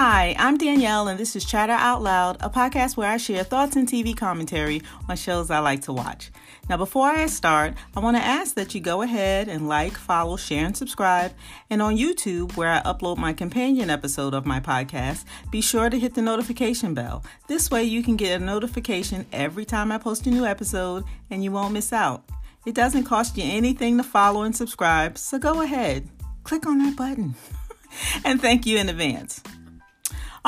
[0.00, 3.74] Hi, I'm Danielle, and this is Chatter Out Loud, a podcast where I share thoughts
[3.74, 6.30] and TV commentary on shows I like to watch.
[6.68, 10.36] Now, before I start, I want to ask that you go ahead and like, follow,
[10.36, 11.32] share, and subscribe.
[11.68, 15.98] And on YouTube, where I upload my companion episode of my podcast, be sure to
[15.98, 17.24] hit the notification bell.
[17.48, 21.42] This way, you can get a notification every time I post a new episode and
[21.42, 22.22] you won't miss out.
[22.64, 26.08] It doesn't cost you anything to follow and subscribe, so go ahead,
[26.44, 27.34] click on that button.
[28.24, 29.42] and thank you in advance.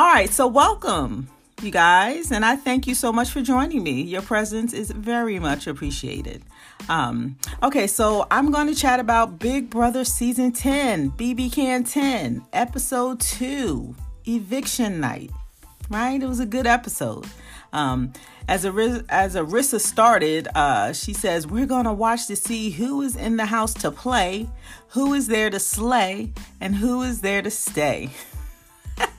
[0.00, 1.28] All right, so welcome,
[1.60, 4.00] you guys, and I thank you so much for joining me.
[4.00, 6.42] Your presence is very much appreciated.
[6.88, 12.46] Um, okay, so I'm going to chat about Big Brother Season 10, BB Can 10,
[12.54, 13.94] Episode 2,
[14.24, 15.30] Eviction Night.
[15.90, 16.22] Right?
[16.22, 17.26] It was a good episode.
[17.74, 18.14] Um,
[18.48, 23.16] as a as Arisa started, uh, she says, "We're gonna watch to see who is
[23.16, 24.48] in the house to play,
[24.88, 28.08] who is there to slay, and who is there to stay."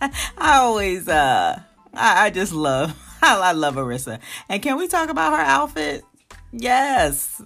[0.38, 1.61] I always, uh,
[1.94, 4.19] I, I just love, I love Arisa.
[4.49, 6.03] And can we talk about her outfit?
[6.52, 7.41] Yes.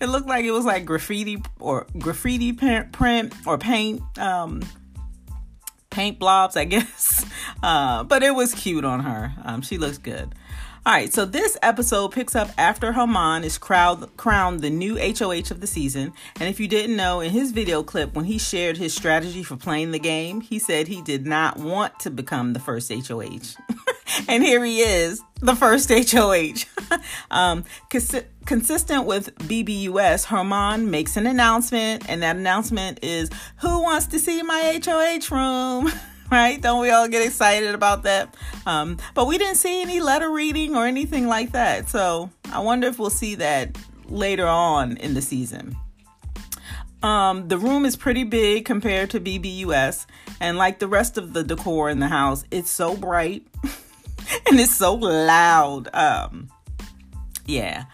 [0.00, 4.62] It looked like it was like graffiti or graffiti print or paint, um,
[5.88, 7.24] paint blobs, I guess.
[7.62, 9.32] Uh, but it was cute on her.
[9.42, 10.34] Um, she looks good.
[10.90, 15.52] All right, so this episode picks up after Herman is crowned, crowned the new HOH
[15.52, 16.12] of the season.
[16.40, 19.54] And if you didn't know, in his video clip, when he shared his strategy for
[19.54, 23.54] playing the game, he said he did not want to become the first HOH.
[24.28, 26.64] and here he is, the first HOH.
[27.30, 34.06] um, cons- consistent with BBUS, Herman makes an announcement, and that announcement is Who wants
[34.08, 35.92] to see my HOH room?
[36.30, 36.60] right?
[36.60, 38.34] Don't we all get excited about that?
[38.66, 41.88] Um, but we didn't see any letter reading or anything like that.
[41.88, 45.76] So I wonder if we'll see that later on in the season.
[47.02, 50.04] Um, the room is pretty big compared to BBUS,
[50.38, 53.46] and like the rest of the decor in the house, it's so bright
[54.46, 55.88] and it's so loud.
[55.94, 56.50] Um,
[57.46, 57.84] yeah.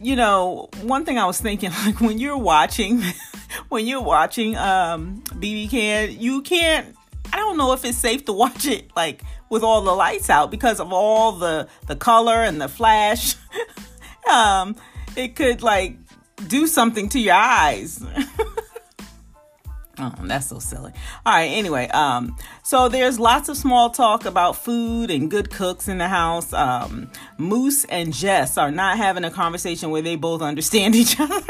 [0.00, 3.02] You know, one thing I was thinking, like when you're watching
[3.68, 6.96] when you're watching um BB Can, you can't
[7.32, 10.50] I don't know if it's safe to watch it like with all the lights out
[10.50, 13.34] because of all the the color and the flash.
[14.30, 14.76] um
[15.16, 15.96] it could like
[16.48, 18.02] do something to your eyes.
[19.98, 20.90] Oh, that's so silly.
[21.24, 25.86] All right, anyway, um, so there's lots of small talk about food and good cooks
[25.86, 26.52] in the house.
[26.52, 31.44] Um, Moose and Jess are not having a conversation where they both understand each other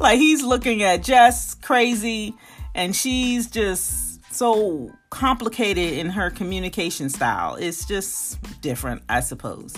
[0.00, 2.34] like he's looking at Jess crazy,
[2.74, 7.56] and she's just so complicated in her communication style.
[7.56, 9.76] It's just different, I suppose.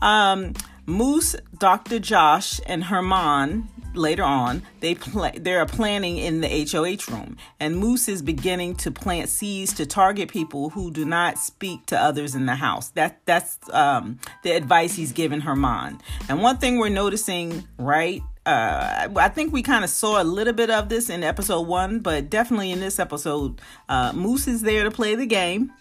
[0.00, 0.54] Um,
[0.86, 1.98] Moose, Dr.
[1.98, 7.76] Josh, and Herman later on they play they are planning in the HOH room and
[7.76, 12.34] Moose is beginning to plant seeds to target people who do not speak to others
[12.34, 16.88] in the house that that's um, the advice he's given Herman and one thing we're
[16.88, 21.22] noticing right uh, I think we kind of saw a little bit of this in
[21.22, 25.72] episode one, but definitely in this episode, uh, Moose is there to play the game.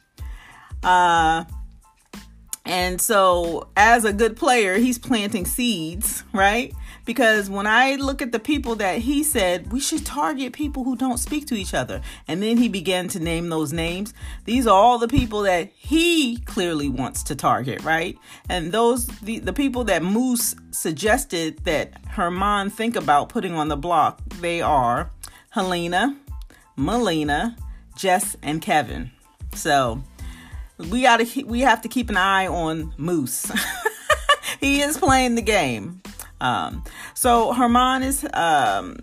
[0.84, 1.46] Uh,
[2.66, 6.74] and so, as a good player, he's planting seeds, right?
[7.10, 10.96] Because when I look at the people that he said, we should target people who
[10.96, 12.02] don't speak to each other.
[12.28, 14.14] And then he began to name those names.
[14.46, 18.16] These are all the people that he clearly wants to target, right?
[18.48, 23.76] And those, the, the people that Moose suggested that Herman think about putting on the
[23.76, 25.10] block, they are
[25.50, 26.16] Helena,
[26.76, 27.58] Melina,
[27.98, 29.10] Jess, and Kevin.
[29.56, 30.04] So
[30.78, 33.52] we gotta we have to keep an eye on Moose.
[34.60, 36.04] he is playing the game.
[36.42, 36.84] Um,
[37.14, 38.98] so Herman is um,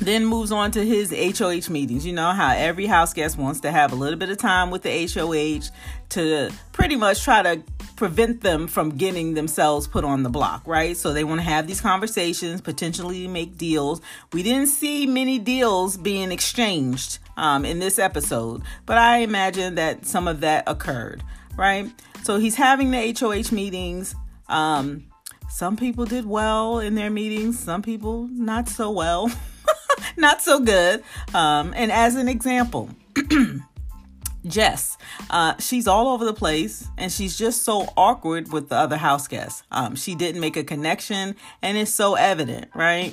[0.00, 2.06] then moves on to his HOH meetings.
[2.06, 4.82] You know how every house guest wants to have a little bit of time with
[4.82, 5.70] the HOH
[6.10, 7.62] to pretty much try to
[7.96, 10.96] prevent them from getting themselves put on the block, right?
[10.96, 14.00] So they want to have these conversations, potentially make deals.
[14.32, 20.06] We didn't see many deals being exchanged um, in this episode, but I imagine that
[20.06, 21.22] some of that occurred,
[21.56, 21.90] right?
[22.22, 24.14] So he's having the HOH meetings.
[24.48, 25.09] Um,
[25.50, 29.30] some people did well in their meetings, some people not so well,
[30.16, 31.02] not so good.
[31.34, 32.88] Um, and as an example,
[34.46, 34.96] Jess,
[35.28, 39.28] uh, she's all over the place and she's just so awkward with the other house
[39.28, 39.62] guests.
[39.70, 43.12] Um, she didn't make a connection and it's so evident, right?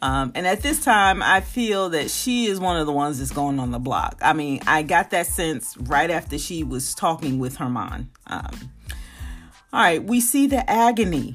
[0.00, 3.32] Um, and at this time, I feel that she is one of the ones that's
[3.32, 4.20] going on the block.
[4.22, 8.10] I mean, I got that sense right after she was talking with Herman.
[8.28, 8.70] Um,
[9.72, 11.34] all right, we see the agony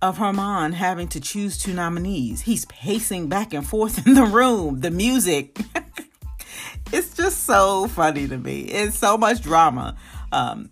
[0.00, 2.42] of Herman having to choose two nominees.
[2.42, 4.80] He's pacing back and forth in the room.
[4.80, 5.58] The music
[6.92, 8.62] it's just so funny to me.
[8.62, 9.96] It's so much drama.
[10.32, 10.70] Um,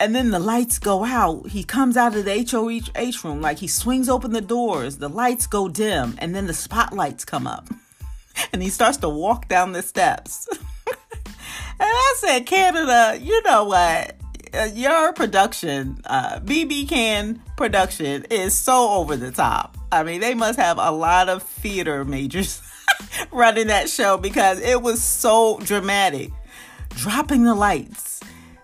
[0.00, 1.48] and then the lights go out.
[1.48, 5.46] He comes out of the HOH room, like he swings open the doors, the lights
[5.46, 7.68] go dim, and then the spotlights come up.
[8.50, 10.48] And he starts to walk down the steps.
[10.86, 10.96] and
[11.80, 14.16] I said, Canada, you know what?
[14.54, 19.78] Uh, your production, uh, BB Can production, is so over the top.
[19.90, 22.60] I mean, they must have a lot of theater majors
[23.32, 26.32] running that show because it was so dramatic.
[26.90, 28.20] Dropping the lights,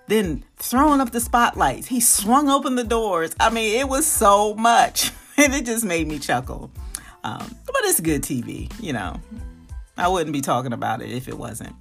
[0.09, 1.87] then throwing up the spotlights.
[1.87, 3.35] He swung open the doors.
[3.41, 6.71] I mean, it was so much, and it just made me chuckle.
[7.25, 9.19] Um, but it's good TV, you know.
[9.97, 11.75] I wouldn't be talking about it if it wasn't.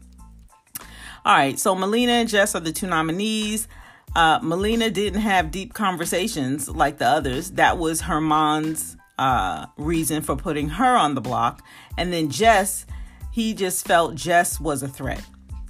[1.26, 3.68] All right, so Melina and Jess are the two nominees.
[4.18, 7.52] Uh, Melina didn't have deep conversations like the others.
[7.52, 11.64] That was Herman's uh, reason for putting her on the block.
[12.00, 12.88] And then Jess,
[13.32, 15.24] he just felt Jess was a threat.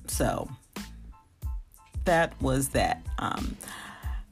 [0.07, 0.49] So
[2.05, 3.05] that was that.
[3.19, 3.57] Um,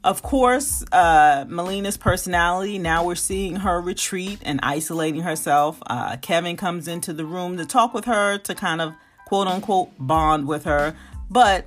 [0.06, 5.84] of course, uh, Melina's personality, now we're seeing her retreat and isolating herself.
[5.88, 8.94] Uh, Kevin comes into the room to talk with her, to kind of
[9.26, 10.96] quote unquote bond with her.
[11.30, 11.66] But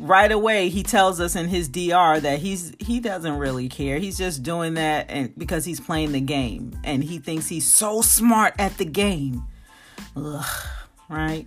[0.00, 3.98] right away he tells us in his DR that he's he doesn't really care.
[3.98, 8.00] He's just doing that and because he's playing the game and he thinks he's so
[8.00, 9.44] smart at the game.
[10.16, 10.66] Ugh,
[11.08, 11.46] right?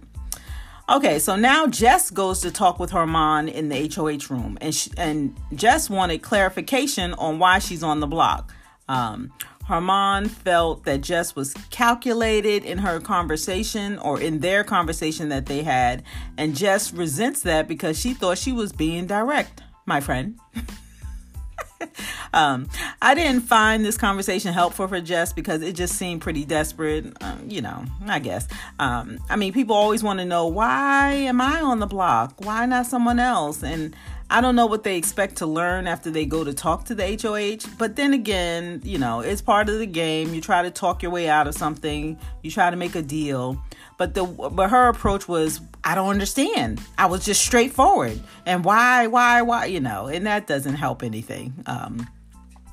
[0.90, 4.92] Okay, so now Jess goes to talk with Herman in the HOH room, and she,
[4.98, 8.54] and Jess wanted clarification on why she's on the block.
[8.90, 9.32] Um,
[9.68, 15.64] Herman felt that Jess was calculated in her conversation or in their conversation that they
[15.64, 16.04] had,
[16.38, 20.38] and Jess resents that because she thought she was being direct, my friend.
[22.34, 22.68] um,
[23.02, 27.16] I didn't find this conversation helpful for Jess because it just seemed pretty desperate.
[27.22, 28.48] Um, you know, I guess.
[28.80, 32.34] Um, I mean, people always want to know why am I on the block?
[32.40, 33.64] Why not someone else?
[33.64, 33.96] And
[34.34, 37.20] I don't know what they expect to learn after they go to talk to the
[37.22, 40.34] HOH, but then again, you know, it's part of the game.
[40.34, 43.64] You try to talk your way out of something, you try to make a deal.
[44.00, 46.82] But the but her approach was, I don't understand.
[46.98, 48.20] I was just straightforward.
[48.48, 51.54] And why, why, why, you know, and that doesn't help anything.
[51.68, 52.10] Um,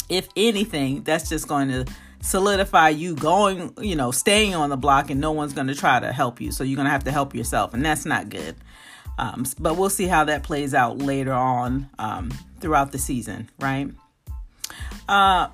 [0.09, 1.85] if anything, that's just going to
[2.23, 6.01] solidify you going, you know, staying on the block and no one's going to try
[6.01, 6.53] to help you.
[6.53, 8.57] So you're going to have to help yourself, and that's not good.
[9.21, 12.31] Um, but we'll see how that plays out later on um,
[12.61, 13.91] throughout the season, right?
[15.07, 15.49] Uh,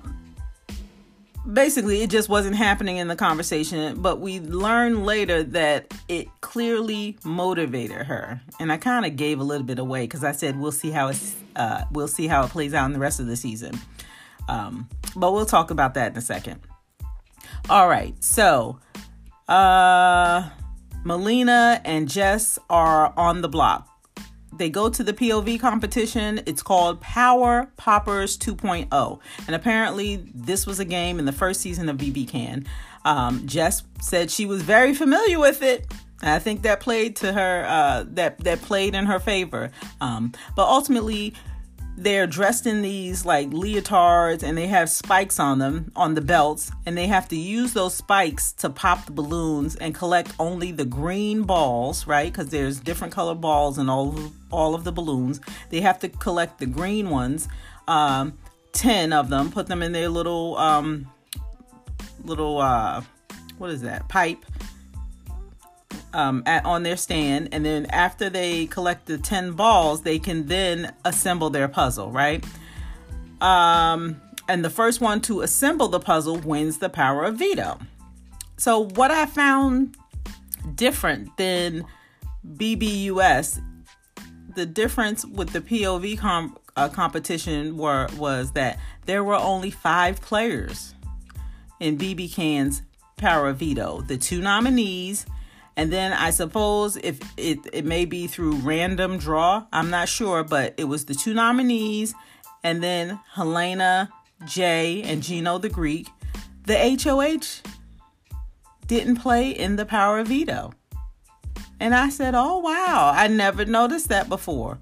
[1.51, 7.17] basically it just wasn't happening in the conversation but we learned later that it clearly
[7.23, 8.41] motivated her.
[8.59, 11.07] And i kind of gave a little bit away because i said we'll see how
[11.07, 13.79] it's uh, we'll see how it plays out in the rest of the season.
[14.47, 16.59] Um, but we'll talk about that in a second.
[17.69, 18.79] All right so
[19.47, 20.49] uh
[21.07, 23.87] melina and jess are on the block
[24.57, 26.41] they go to the POV competition.
[26.45, 29.19] It's called Power Poppers 2.0.
[29.45, 32.65] And apparently, this was a game in the first season of BB Can.
[33.05, 35.85] Um, Jess said she was very familiar with it.
[36.21, 39.69] I think that played to her, uh, that, that played in her favor.
[40.01, 41.35] Um, but ultimately,
[41.97, 46.71] they're dressed in these like leotards and they have spikes on them on the belts
[46.85, 50.85] and they have to use those spikes to pop the balloons and collect only the
[50.85, 52.31] green balls right?
[52.31, 55.41] Because there's different color balls in all of, all of the balloons.
[55.71, 57.47] They have to collect the green ones
[57.87, 58.37] um,
[58.73, 61.09] 10 of them put them in their little um,
[62.23, 63.01] little uh,
[63.57, 64.45] what is that pipe
[66.17, 70.47] um, at, on their stand, and then after they collect the 10 balls, they can
[70.47, 72.43] then assemble their puzzle, right?
[73.39, 74.19] Um,
[74.49, 77.77] and the first one to assemble the puzzle wins the power of veto.
[78.57, 79.95] So, what I found
[80.73, 81.85] different than
[82.55, 83.61] BBUS,
[84.55, 90.19] the difference with the POV com- uh, competition were was that there were only five
[90.21, 90.95] players
[91.79, 92.81] in BB Can's
[93.17, 94.01] Power of Veto.
[94.01, 95.27] The two nominees
[95.77, 100.43] and then I suppose if it, it may be through random draw, I'm not sure,
[100.43, 102.15] but it was the two nominees
[102.63, 104.09] and then Helena
[104.45, 106.07] J and Gino the Greek.
[106.65, 107.61] The HOH
[108.87, 110.73] didn't play in the Power of Veto.
[111.79, 114.79] And I said, oh, wow, I never noticed that before.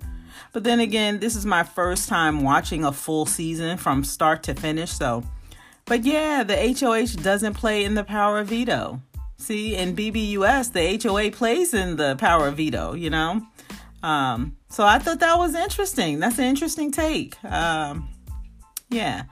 [0.53, 4.53] But then again, this is my first time watching a full season from start to
[4.53, 4.93] finish.
[4.93, 5.25] So,
[5.83, 9.01] but yeah, the HOH doesn't play in the Power of Veto.
[9.37, 13.41] See, in BBUS, the HOA plays in the power of veto, you know?
[14.01, 16.19] Um, so I thought that was interesting.
[16.19, 17.43] That's an interesting take.
[17.43, 18.09] Um,
[18.89, 19.23] yeah.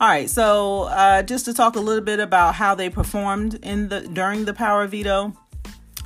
[0.00, 0.28] All right.
[0.28, 4.44] So uh, just to talk a little bit about how they performed in the during
[4.44, 5.32] the power veto.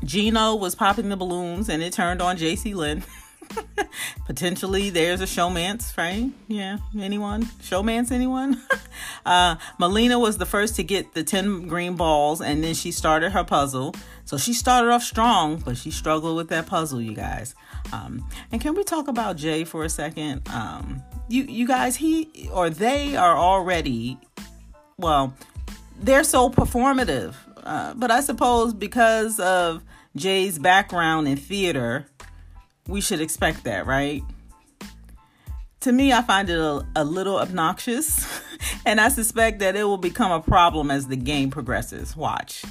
[0.05, 3.05] Gino was popping the balloons and it turned on Jacey-Lynne.
[4.27, 6.31] Potentially, there's a showmance, right?
[6.49, 7.45] Yeah, anyone?
[7.63, 8.63] Showmance, anyone?
[9.27, 13.33] uh, Melina was the first to get the 10 green balls and then she started
[13.33, 13.95] her puzzle.
[14.25, 17.55] So she started off strong, but she struggled with that puzzle, you guys.
[17.93, 20.49] Um, and can we talk about Jay for a second?
[20.49, 24.19] Um, you, you guys, he or they are already,
[24.99, 25.35] well,
[26.01, 27.35] they're so performative.
[27.63, 29.83] Uh, but I suppose because of
[30.17, 32.07] Jay's background in theater,
[32.87, 34.23] we should expect that, right?
[35.81, 38.43] To me, I find it a, a little obnoxious,
[38.87, 42.17] and I suspect that it will become a problem as the game progresses.
[42.17, 42.65] Watch.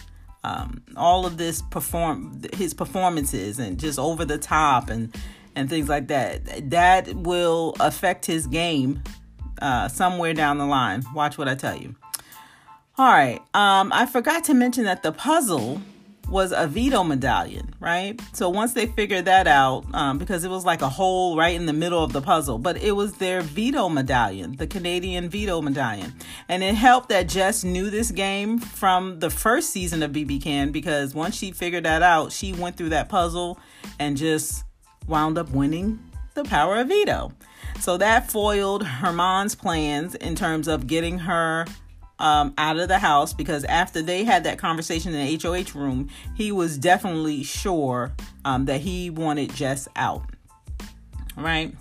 [0.43, 5.13] Um, all of this perform his performances and just over the top and
[5.53, 9.03] and things like that that will affect his game
[9.61, 11.93] uh, somewhere down the line watch what i tell you
[12.97, 15.81] all right um, i forgot to mention that the puzzle
[16.29, 18.19] was a veto medallion, right?
[18.33, 21.65] So once they figured that out, um, because it was like a hole right in
[21.65, 26.13] the middle of the puzzle, but it was their veto medallion, the Canadian veto medallion.
[26.47, 30.71] And it helped that Jess knew this game from the first season of BB Can
[30.71, 33.59] because once she figured that out, she went through that puzzle
[33.99, 34.63] and just
[35.07, 35.99] wound up winning
[36.35, 37.31] the power of veto.
[37.79, 41.65] So that foiled Herman's plans in terms of getting her
[42.19, 46.09] um, out of the house because after they had that conversation in the HOH room,
[46.35, 48.11] he was definitely sure
[48.45, 50.23] um, that he wanted Jess out.
[51.35, 51.73] Right?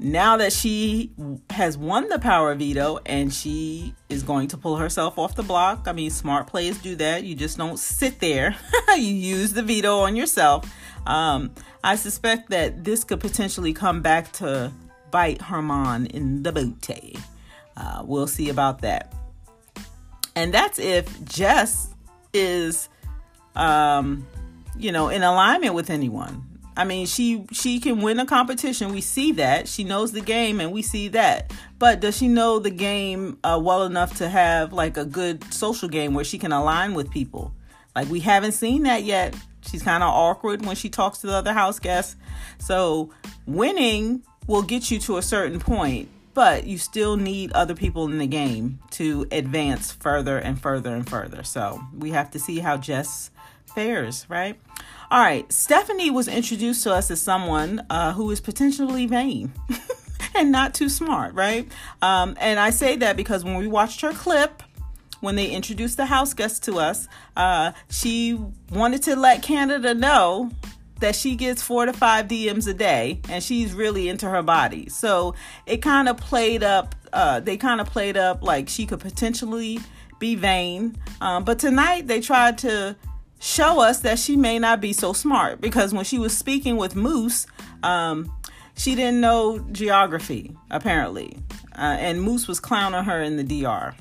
[0.00, 1.10] Now that she
[1.50, 5.86] has won the power veto and she is going to pull herself off the block,
[5.86, 7.24] I mean, smart players do that.
[7.24, 8.56] You just don't sit there,
[8.96, 10.72] you use the veto on yourself.
[11.04, 11.50] Um,
[11.82, 14.72] I suspect that this could potentially come back to
[15.10, 17.16] bite Herman in the booty.
[17.78, 19.14] Uh, we'll see about that.
[20.34, 21.94] And that's if Jess
[22.34, 22.88] is,
[23.54, 24.26] um,
[24.76, 26.44] you know, in alignment with anyone.
[26.76, 28.92] I mean, she she can win a competition.
[28.92, 31.52] We see that she knows the game, and we see that.
[31.78, 35.88] But does she know the game uh, well enough to have like a good social
[35.88, 37.52] game where she can align with people?
[37.96, 39.34] Like we haven't seen that yet.
[39.68, 42.14] She's kind of awkward when she talks to the other house guests.
[42.58, 43.10] So
[43.46, 46.08] winning will get you to a certain point,
[46.38, 51.10] but you still need other people in the game to advance further and further and
[51.10, 51.42] further.
[51.42, 53.32] So we have to see how Jess
[53.74, 54.56] fares, right?
[55.10, 59.52] All right, Stephanie was introduced to us as someone uh, who is potentially vain.
[60.36, 61.66] and not too smart, right?
[62.02, 64.62] Um, and I say that because when we watched her clip,
[65.18, 68.38] when they introduced the house guest to us, uh, she
[68.70, 70.52] wanted to let Canada know
[71.00, 74.88] that she gets four to five DMs a day and she's really into her body.
[74.88, 75.34] So
[75.66, 79.80] it kind of played up, uh, they kind of played up like she could potentially
[80.18, 80.96] be vain.
[81.20, 82.96] Um, but tonight they tried to
[83.40, 86.96] show us that she may not be so smart because when she was speaking with
[86.96, 87.46] Moose,
[87.82, 88.32] um,
[88.76, 91.36] she didn't know geography apparently.
[91.76, 93.94] Uh, and Moose was clowning her in the DR.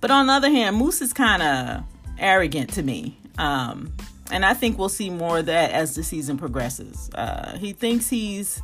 [0.00, 1.84] But on the other hand, Moose is kind of
[2.18, 3.18] arrogant to me.
[3.38, 3.92] Um,
[4.30, 7.10] and I think we'll see more of that as the season progresses.
[7.14, 8.62] Uh, he thinks he's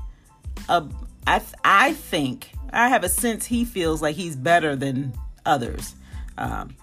[0.69, 0.85] a.
[1.27, 5.15] I I think I have a sense he feels like he's better than
[5.45, 5.95] others.
[6.39, 6.77] Um,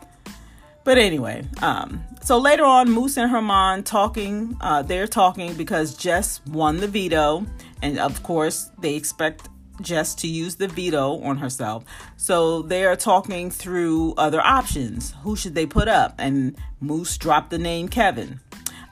[0.83, 4.55] but anyway, um, so later on, Moose and Herman talking.
[4.61, 7.45] Uh, they're talking because Jess won the veto,
[7.81, 9.49] and of course they expect
[9.81, 11.83] Jess to use the veto on herself.
[12.15, 15.13] So they are talking through other options.
[15.23, 16.15] Who should they put up?
[16.17, 18.39] And Moose dropped the name Kevin.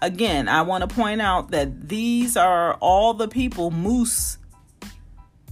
[0.02, 4.38] Again, I want to point out that these are all the people Moose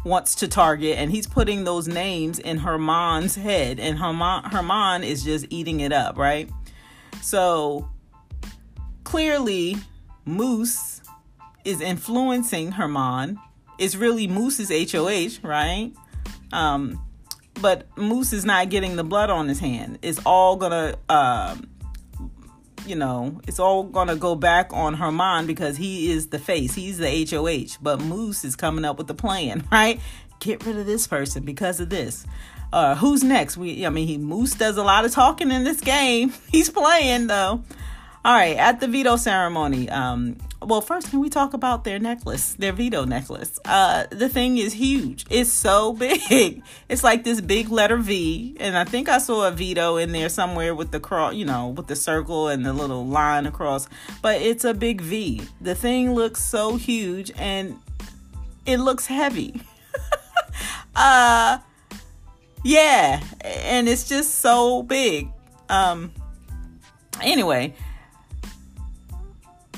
[0.05, 5.23] wants to target, and he's putting those names in Herman's head, and Herman, Herman is
[5.23, 6.50] just eating it up, right?
[7.21, 7.89] So
[9.03, 9.77] clearly,
[10.25, 11.01] Moose
[11.63, 13.39] is influencing Herman.
[13.79, 15.91] It's really Moose's HOH, right?
[16.51, 17.01] Um,
[17.62, 20.00] but Moose is not getting the blood on his hand.
[20.01, 21.69] It's all gonna um,
[22.86, 26.98] you know, it's all gonna go back on Herman because he is the face, he's
[26.98, 27.78] the HOH.
[27.82, 30.00] But Moose is coming up with the plan, right?
[30.40, 32.25] Get rid of this person because of this.
[32.72, 33.56] Uh, who's next?
[33.56, 36.34] We, I mean, he Moose does a lot of talking in this game.
[36.52, 37.63] He's playing though.
[38.25, 42.53] All right, at the veto ceremony, um, well, first, can we talk about their necklace,
[42.53, 43.60] their veto necklace?
[43.65, 45.25] Uh, the thing is huge.
[45.30, 45.92] It's so
[46.30, 46.63] big.
[46.88, 50.30] It's like this big letter V, and I think I saw a veto in there
[50.30, 53.89] somewhere with the cross, you know, with the circle and the little line across.
[54.22, 55.42] But it's a big V.
[55.60, 57.77] The thing looks so huge, and
[58.65, 59.60] it looks heavy.
[60.96, 61.58] uh,
[62.63, 65.27] yeah, and it's just so big.
[65.68, 66.13] Um,
[67.22, 67.74] anyway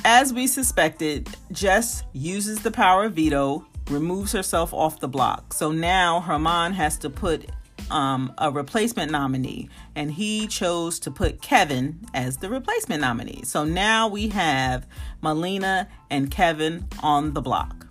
[0.06, 5.52] as we suspected, Jess uses the power of veto, removes herself off the block.
[5.52, 7.50] So now Herman has to put
[7.90, 13.42] um, a replacement nominee, and he chose to put Kevin as the replacement nominee.
[13.44, 14.88] So now we have
[15.22, 17.88] Melina and Kevin on the block.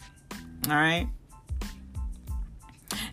[0.69, 1.09] All right.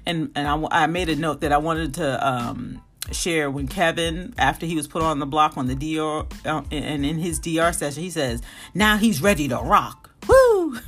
[0.06, 2.82] And and I, I made a note that I wanted to um,
[3.12, 7.06] share when Kevin, after he was put on the block on the DR, uh, and
[7.06, 8.42] in his DR session, he says,
[8.74, 10.80] "Now he's ready to rock." Woo!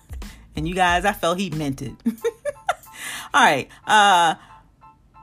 [0.56, 1.94] and you guys, I felt he meant it.
[3.32, 3.68] All right.
[3.86, 4.34] Uh,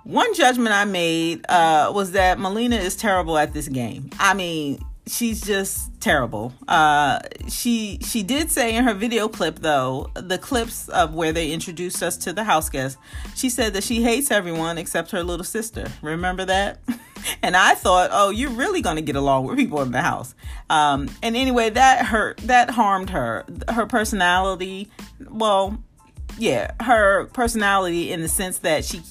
[0.03, 4.09] one judgment I made uh, was that Melina is terrible at this game.
[4.19, 6.53] I mean, she's just terrible.
[6.67, 11.51] Uh, she she did say in her video clip though, the clips of where they
[11.51, 12.97] introduced us to the house guest,
[13.35, 15.87] she said that she hates everyone except her little sister.
[16.01, 16.79] Remember that?
[17.41, 20.35] and I thought, oh, you're really gonna get along with people in the house.
[20.69, 22.37] Um, and anyway, that hurt.
[22.37, 23.45] That harmed her.
[23.69, 24.89] Her personality.
[25.29, 25.81] Well,
[26.37, 29.01] yeah, her personality in the sense that she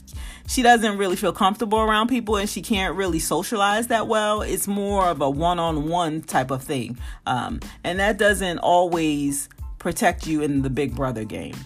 [0.47, 4.43] she doesn't really feel comfortable around people and she can't really socialize that well.
[4.43, 6.99] It's more of a one on one type of thing.
[7.27, 9.49] Um, and that doesn't always
[9.79, 11.57] protect you in the Big Brother game.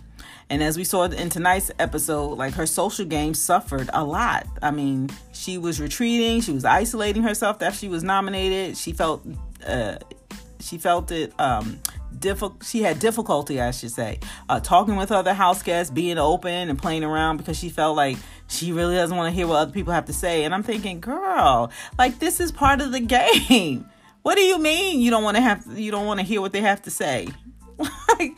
[0.48, 4.46] And as we saw in tonight's episode, like her social game suffered a lot.
[4.60, 8.76] I mean, she was retreating, she was isolating herself after she was nominated.
[8.76, 9.24] She felt
[9.64, 9.96] uh,
[10.58, 11.78] she felt it um,
[12.18, 14.18] difficult she had difficulty i should say
[14.48, 18.16] uh, talking with other house guests being open and playing around because she felt like
[18.50, 20.44] she really doesn't want to hear what other people have to say.
[20.44, 23.86] And i'm thinking girl like this is part of the game.
[24.22, 26.52] What do you mean you don't want to have you don't want to hear what
[26.52, 27.28] they have to say?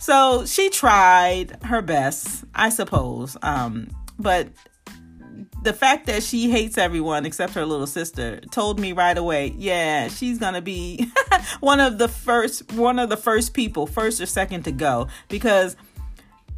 [0.00, 4.48] So she tried her best i suppose um, but
[5.62, 10.08] the fact that she hates everyone except her little sister told me right away, yeah,
[10.08, 11.10] she's gonna be
[11.60, 15.76] one of the first one of the first people, first or second to go, because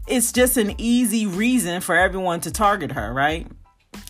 [0.07, 3.47] it's just an easy reason for everyone to target her, right?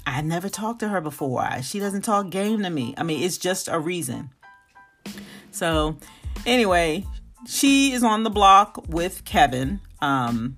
[0.07, 1.47] I never talked to her before.
[1.63, 2.95] She doesn't talk game to me.
[2.97, 4.31] I mean, it's just a reason.
[5.51, 5.97] So,
[6.47, 7.05] anyway,
[7.47, 9.81] she is on the block with Kevin.
[10.01, 10.57] Um,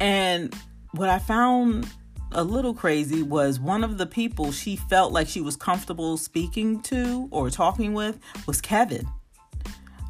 [0.00, 0.54] and
[0.92, 1.88] what I found
[2.32, 6.80] a little crazy was one of the people she felt like she was comfortable speaking
[6.82, 9.06] to or talking with was Kevin.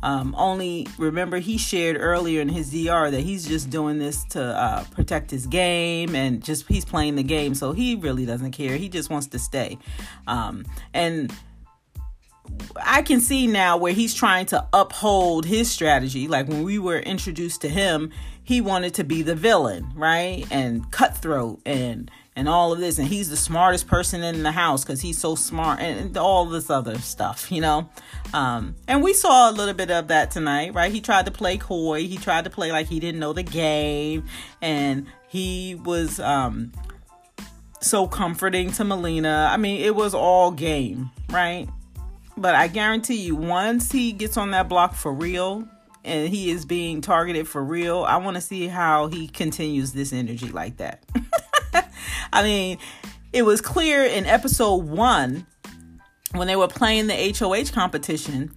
[0.04, 4.42] Um, only remember he shared earlier in his DR that he's just doing this to
[4.42, 8.76] uh, protect his game and just he's playing the game, so he really doesn't care.
[8.76, 9.78] He just wants to stay.
[10.26, 11.32] Um, and
[12.84, 16.28] I can see now where he's trying to uphold his strategy.
[16.28, 18.12] Like when we were introduced to him,
[18.42, 20.44] he wanted to be the villain, right?
[20.50, 24.84] And cutthroat and and all of this and he's the smartest person in the house
[24.84, 27.88] because he's so smart and, and, all this other stuff you know?
[28.32, 30.92] Um, and we saw a little bit of that tonight right?
[30.92, 32.06] He tried to play coy.
[32.06, 34.24] He tried to play like he didn't know the game
[34.60, 36.72] and he was um,
[37.80, 39.48] so comforting to melina.
[39.50, 41.68] I mean it was all game right?
[42.36, 45.68] But I guarantee you, once he gets on that block for real
[46.04, 50.12] and he is being targeted for real, I want to see how he continues this
[50.12, 51.04] energy like that.
[52.32, 52.78] I mean,
[53.32, 55.46] it was clear in episode one
[56.32, 58.54] when they were playing the HOH competition,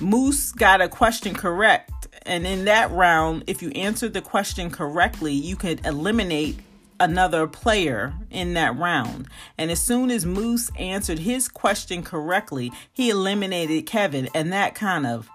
[0.00, 2.08] Moose got a question correct.
[2.22, 6.58] And in that round, if you answered the question correctly, you could eliminate
[7.00, 9.26] another player in that round.
[9.56, 14.28] And as soon as Moose answered his question correctly, he eliminated Kevin.
[14.34, 15.28] And that kind of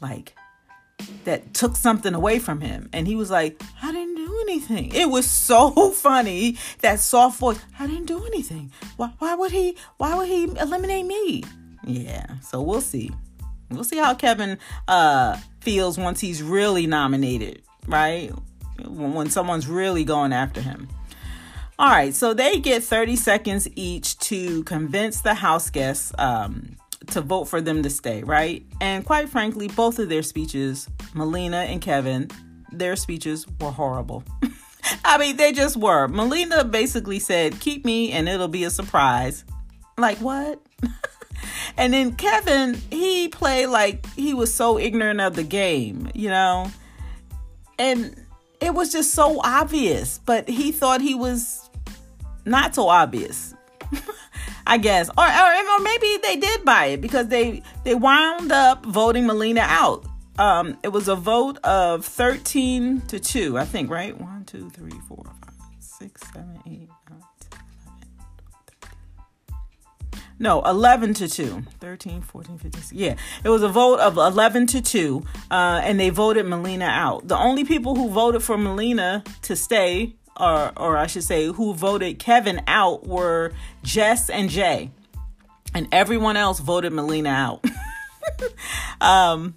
[0.00, 0.34] like,
[1.24, 2.88] that took something away from him.
[2.92, 4.01] And he was like, didn't do
[4.52, 4.92] anything.
[4.94, 6.56] It was so funny.
[6.80, 8.72] That soft voice, I didn't do anything.
[8.96, 11.44] Why, why would he, why would he eliminate me?
[11.84, 12.38] Yeah.
[12.40, 13.10] So we'll see.
[13.70, 18.30] We'll see how Kevin uh, feels once he's really nominated, right?
[18.86, 20.88] When someone's really going after him.
[21.78, 26.76] All right, so they get 30 seconds each to convince the house guests um,
[27.08, 28.64] to vote for them to stay, right?
[28.80, 32.30] And quite frankly, both of their speeches, Melina and Kevin,
[32.72, 34.24] their speeches were horrible.
[35.04, 36.08] I mean, they just were.
[36.08, 39.44] Melina basically said, Keep me and it'll be a surprise.
[39.98, 40.60] Like, what?
[41.76, 46.70] and then Kevin, he played like he was so ignorant of the game, you know?
[47.78, 48.16] And
[48.60, 51.68] it was just so obvious, but he thought he was
[52.44, 53.54] not so obvious.
[54.66, 58.86] I guess, or, or, or maybe they did buy it because they they wound up
[58.86, 60.06] voting Melina out.
[60.38, 64.18] Um, it was a vote of thirteen to two, I think, right?
[64.18, 68.88] One, two, three, four, five, six, seven, eight, nine, ten, eleven,
[70.38, 73.14] no 11 to 2 13 14 15 yeah.
[73.44, 77.28] It was a vote of 11 to 2 uh, and they voted melina out.
[77.28, 81.74] The only people who voted for melina to stay or or i should say who
[81.74, 84.90] voted kevin out were jess and jay.
[85.74, 87.64] And everyone else voted melina out.
[89.00, 89.56] Um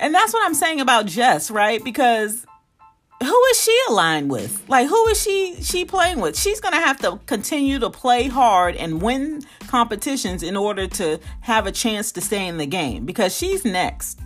[0.00, 2.44] and that's what i'm saying about jess right because
[3.22, 4.64] who is she aligned with?
[4.68, 6.38] Like who is she she playing with?
[6.38, 11.20] She's going to have to continue to play hard and win competitions in order to
[11.42, 14.20] have a chance to stay in the game because she's next.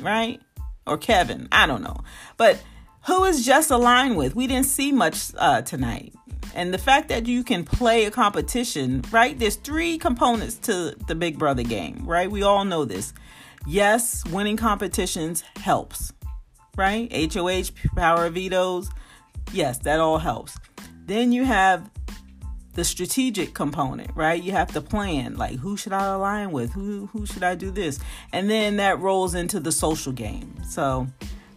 [0.00, 0.40] Right?
[0.86, 1.96] Or Kevin, I don't know.
[2.36, 2.62] But
[3.06, 4.36] who is Jess aligned with?
[4.36, 6.12] We didn't see much uh, tonight.
[6.54, 9.38] And the fact that you can play a competition, right?
[9.38, 12.30] There's three components to the Big Brother game, right?
[12.30, 13.12] We all know this.
[13.68, 16.12] Yes, winning competitions helps
[16.78, 17.12] right?
[17.12, 18.88] HOH, power vetoes.
[19.52, 20.58] Yes, that all helps.
[21.04, 21.90] Then you have
[22.74, 24.40] the strategic component, right?
[24.40, 26.72] You have to plan like who should I align with?
[26.72, 27.98] Who who should I do this?
[28.32, 30.54] And then that rolls into the social game.
[30.64, 31.08] So,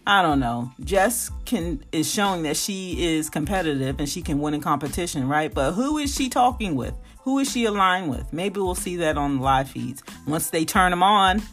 [0.07, 0.71] I don't know.
[0.83, 5.53] Jess can is showing that she is competitive and she can win in competition, right?
[5.53, 6.95] But who is she talking with?
[7.23, 8.33] Who is she aligned with?
[8.33, 11.43] Maybe we'll see that on the live feeds once they turn them on.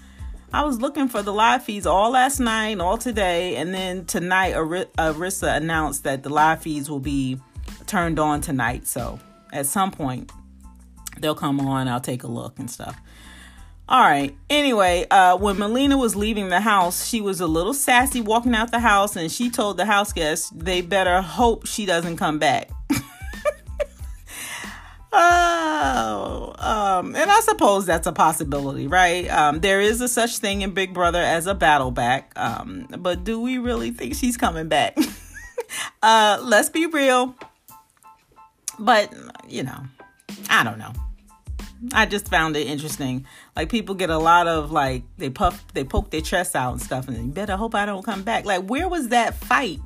[0.53, 4.55] I was looking for the live feeds all last night, all today, and then tonight,
[4.55, 7.39] Arisa announced that the live feeds will be
[7.87, 8.87] turned on tonight.
[8.87, 9.19] So
[9.53, 10.33] at some point,
[11.19, 11.87] they'll come on.
[11.87, 12.99] I'll take a look and stuff.
[13.91, 14.35] All right.
[14.49, 18.71] Anyway, uh, when Melina was leaving the house, she was a little sassy walking out
[18.71, 22.71] the house, and she told the house guests they better hope she doesn't come back.
[25.11, 29.29] Oh, um, and I suppose that's a possibility, right?
[29.29, 33.25] Um, there is a such thing in Big Brother as a battle back, um, but
[33.25, 34.97] do we really think she's coming back?
[36.03, 37.35] uh, let's be real.
[38.79, 39.15] But
[39.49, 39.81] you know,
[40.51, 40.93] I don't know.
[41.93, 43.27] I just found it interesting.
[43.57, 46.83] Like people get a lot of like they puff, they poke their chest out and
[46.83, 48.45] stuff, and you better hope I don't come back.
[48.45, 49.81] Like where was that fight?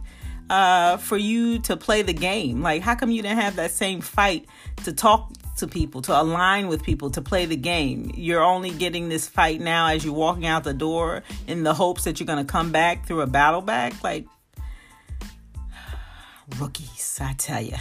[0.50, 2.62] Uh, for you to play the game?
[2.62, 4.46] Like, how come you didn't have that same fight
[4.84, 8.12] to talk to people, to align with people, to play the game?
[8.14, 12.04] You're only getting this fight now as you're walking out the door in the hopes
[12.04, 14.02] that you're going to come back through a battle back.
[14.02, 14.26] Like,
[16.58, 17.76] rookies, I tell you.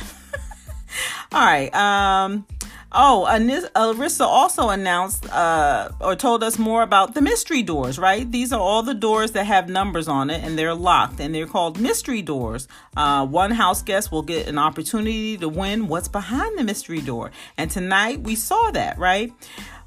[1.31, 1.73] All right.
[1.73, 2.45] Um,
[2.93, 8.29] Oh, Arisa also announced uh, or told us more about the mystery doors, right?
[8.29, 11.47] These are all the doors that have numbers on it and they're locked and they're
[11.47, 12.67] called mystery doors.
[12.97, 17.31] Uh, one house guest will get an opportunity to win what's behind the mystery door.
[17.57, 19.31] And tonight we saw that, right?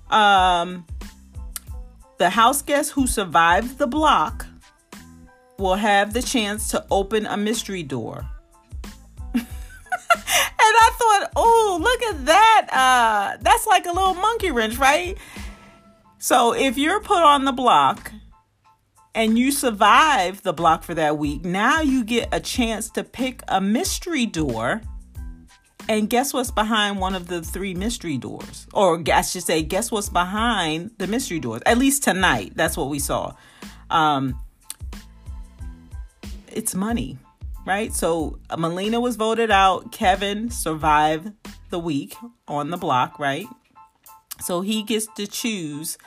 [0.09, 0.87] Um,
[2.17, 4.47] the house guest who survived the block
[5.59, 8.25] will have the chance to open a mystery door.
[10.67, 12.44] And I thought, oh, look at that.
[12.75, 15.17] Uh, that's like a little monkey wrench, right?
[16.19, 18.13] So if you're put on the block
[19.15, 23.43] and you survive the block for that week, now you get a chance to pick
[23.47, 24.83] a mystery door.
[25.89, 28.67] And guess what's behind one of the three mystery doors?
[28.73, 31.63] Or I should say, guess what's behind the mystery doors?
[31.67, 33.35] At least tonight, that's what we saw.
[33.91, 34.41] Um,
[36.51, 37.19] it's money
[37.65, 37.93] right?
[37.93, 39.93] So Melina was voted out.
[39.93, 41.33] Kevin survived
[41.75, 42.15] the week
[42.47, 43.47] on the block, right?
[44.41, 45.99] So he gets to choose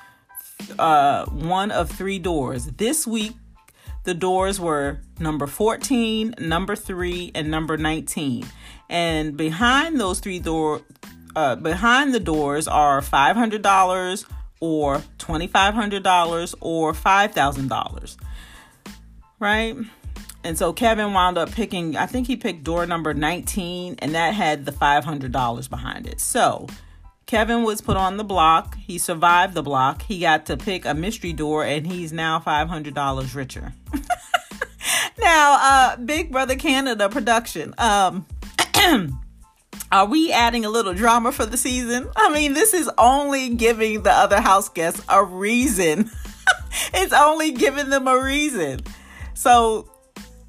[0.79, 2.67] uh, one of three doors.
[2.67, 3.33] This week,
[4.05, 8.45] the doors were number 14, number 3, and number 19.
[8.89, 10.83] And behind those three door
[11.35, 14.25] uh, behind the doors are $500
[14.61, 18.17] or $2,500 or $5,000.
[19.37, 19.75] Right?
[20.47, 24.33] And so Kevin wound up picking, I think he picked door number 19, and that
[24.33, 26.21] had the $500 behind it.
[26.21, 26.67] So
[27.25, 28.77] Kevin was put on the block.
[28.77, 30.03] He survived the block.
[30.03, 33.73] He got to pick a mystery door, and he's now $500 richer.
[35.19, 37.73] now, uh, Big Brother Canada production.
[37.77, 38.25] Um,
[39.91, 42.07] are we adding a little drama for the season?
[42.15, 46.09] I mean, this is only giving the other house guests a reason.
[46.93, 48.79] it's only giving them a reason.
[49.33, 49.89] So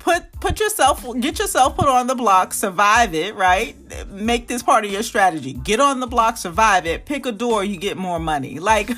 [0.09, 3.77] put put yourself get yourself put on the block survive it right?
[4.09, 5.53] Make this part of your strategy.
[5.53, 7.05] Get on the block survive it.
[7.05, 8.59] Pick a door you get more money.
[8.59, 8.90] Like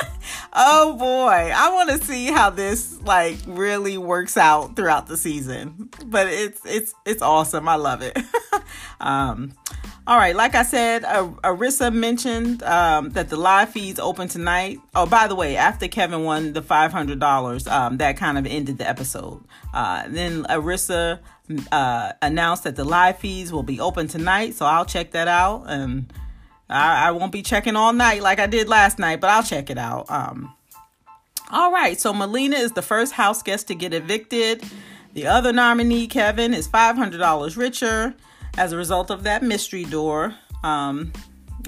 [0.52, 1.52] oh boy.
[1.54, 5.88] I want to see how this like really works out throughout the season.
[6.04, 7.68] But it's it's it's awesome.
[7.68, 8.18] I love it.
[9.00, 9.52] Um
[10.08, 14.78] all right, like I said, Arisa mentioned um, that the live feeds open tonight.
[14.94, 18.46] Oh, by the way, after Kevin won the five hundred dollars, um, that kind of
[18.46, 19.44] ended the episode.
[19.74, 21.18] Uh, then Arisa
[21.70, 25.64] uh, announced that the live feeds will be open tonight, so I'll check that out
[25.66, 26.10] and
[26.70, 29.68] I, I won't be checking all night like I did last night, but I'll check
[29.68, 30.10] it out.
[30.10, 30.54] Um,
[31.50, 34.64] all right, so Melina is the first house guest to get evicted.
[35.12, 38.14] The other nominee, Kevin, is $500 richer
[38.58, 40.34] as a result of that mystery door.
[40.62, 41.12] Um,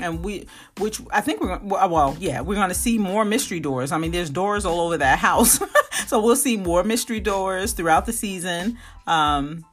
[0.00, 0.46] and we,
[0.78, 3.92] which I think we're, well, yeah, we're to see more mystery doors.
[3.92, 5.60] I mean, there's doors all over that house.
[6.06, 8.78] so we'll see more mystery doors throughout the season.
[9.06, 9.64] Um,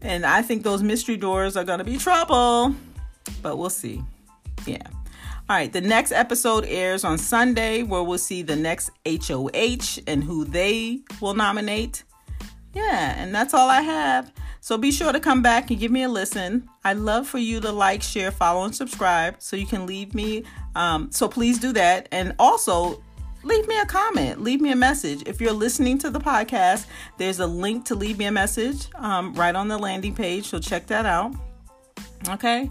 [0.00, 2.74] and I think those mystery doors are to be trouble,
[3.42, 4.02] but we'll see.
[4.66, 4.86] Yeah.
[5.48, 10.24] All right, the next episode airs on Sunday where we'll see the next HOH and
[10.24, 12.02] who they will nominate.
[12.74, 14.32] Yeah, and that's all I have.
[14.66, 16.68] So be sure to come back and give me a listen.
[16.82, 20.42] I'd love for you to like, share, follow, and subscribe so you can leave me.
[20.74, 22.08] Um, so please do that.
[22.10, 23.00] And also,
[23.44, 25.22] leave me a comment, leave me a message.
[25.24, 29.34] If you're listening to the podcast, there's a link to leave me a message um,
[29.34, 30.46] right on the landing page.
[30.46, 31.32] So check that out.
[32.30, 32.68] Okay.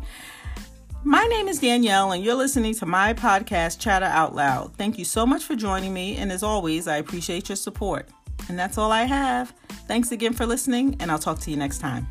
[1.05, 4.75] My name is Danielle, and you're listening to my podcast, Chatter Out Loud.
[4.75, 8.09] Thank you so much for joining me, and as always, I appreciate your support.
[8.49, 9.53] And that's all I have.
[9.87, 12.07] Thanks again for listening, and I'll talk to you next time.